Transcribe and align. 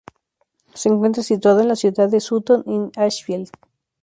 Se 0.73 0.89
encuentra 0.89 1.21
situado 1.21 1.59
en 1.61 1.67
la 1.67 1.75
ciudad 1.75 2.09
de 2.09 2.19
Sutton-in-Ashfield. 2.21 3.51